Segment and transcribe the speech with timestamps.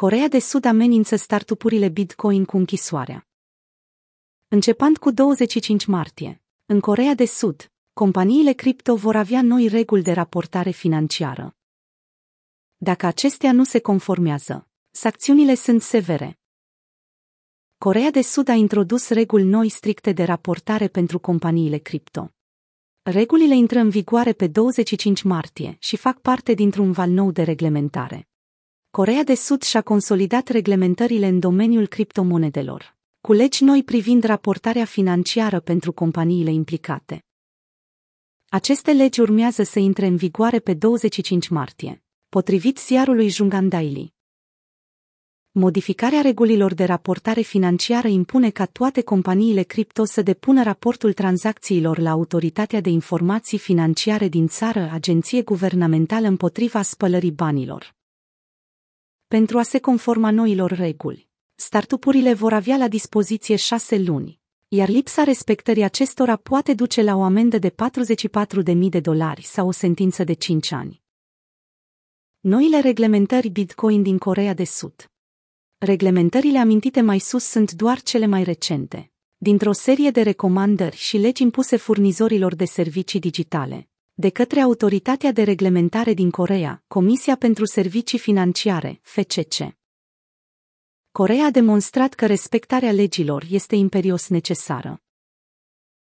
[0.00, 3.28] Corea de Sud amenință startupurile Bitcoin cu închisoarea.
[4.48, 10.12] Începând cu 25 martie, în Corea de Sud, companiile cripto vor avea noi reguli de
[10.12, 11.56] raportare financiară.
[12.76, 16.38] Dacă acestea nu se conformează, sancțiunile sunt severe.
[17.78, 22.32] Corea de Sud a introdus reguli noi stricte de raportare pentru companiile cripto.
[23.02, 28.29] Regulile intră în vigoare pe 25 martie și fac parte dintr-un val nou de reglementare.
[28.92, 35.60] Corea de Sud și-a consolidat reglementările în domeniul criptomonedelor, cu legi noi privind raportarea financiară
[35.60, 37.24] pentru companiile implicate.
[38.48, 44.14] Aceste legi urmează să intre în vigoare pe 25 martie, potrivit ziarului Jungan Daily.
[45.50, 52.10] Modificarea regulilor de raportare financiară impune ca toate companiile cripto să depună raportul tranzacțiilor la
[52.10, 57.98] Autoritatea de Informații Financiare din țară, agenție guvernamentală împotriva spălării banilor.
[59.36, 65.22] Pentru a se conforma noilor reguli, startupurile vor avea la dispoziție șase luni, iar lipsa
[65.22, 67.74] respectării acestora poate duce la o amendă de
[68.74, 71.02] 44.000 de dolari sau o sentință de 5 ani.
[72.40, 75.10] Noile reglementări Bitcoin din Corea de Sud.
[75.78, 81.42] Reglementările amintite mai sus sunt doar cele mai recente, dintr-o serie de recomandări și legi
[81.42, 83.89] impuse furnizorilor de servicii digitale,
[84.20, 89.76] de către Autoritatea de Reglementare din Corea, Comisia pentru Servicii Financiare, FCC.
[91.10, 95.02] Corea a demonstrat că respectarea legilor este imperios necesară.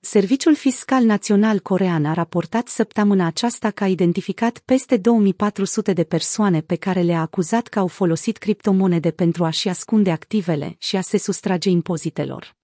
[0.00, 6.60] Serviciul Fiscal Național Corean a raportat săptămâna aceasta că a identificat peste 2400 de persoane
[6.60, 11.18] pe care le-a acuzat că au folosit criptomonede pentru a-și ascunde activele și a se
[11.18, 12.56] sustrage impozitelor.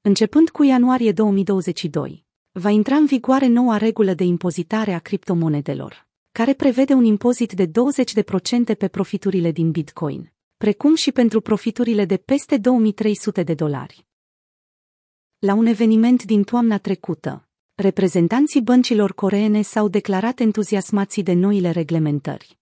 [0.00, 2.26] Începând cu ianuarie 2022,
[2.58, 7.66] va intra în vigoare noua regulă de impozitare a criptomonedelor, care prevede un impozit de
[7.66, 7.70] 20%
[8.78, 14.06] pe profiturile din Bitcoin, precum și pentru profiturile de peste 2300 de dolari.
[15.38, 22.58] La un eveniment din toamna trecută, reprezentanții băncilor coreene s-au declarat entuziasmați de noile reglementări.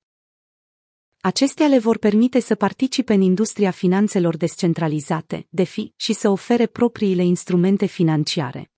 [1.21, 7.25] Acestea le vor permite să participe în industria finanțelor descentralizate, DeFi, și să ofere propriile
[7.25, 8.71] instrumente financiare.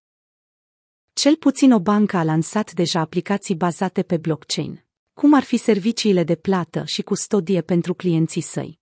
[1.19, 6.25] Cel puțin o bancă a lansat deja aplicații bazate pe blockchain, cum ar fi serviciile
[6.25, 8.81] de plată și custodie pentru clienții săi.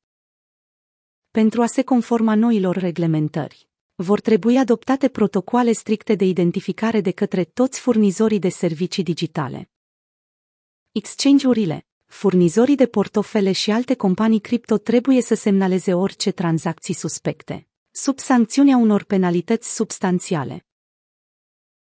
[1.30, 7.44] Pentru a se conforma noilor reglementări, vor trebui adoptate protocoale stricte de identificare de către
[7.44, 9.70] toți furnizorii de servicii digitale.
[10.92, 18.18] Exchange-urile, furnizorii de portofele și alte companii cripto trebuie să semnaleze orice tranzacții suspecte, sub
[18.18, 20.65] sancțiunea unor penalități substanțiale.